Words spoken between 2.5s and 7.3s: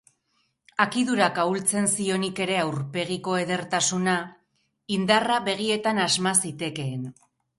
aurpegiko edertasuna, indarra begietan asma zitekeen.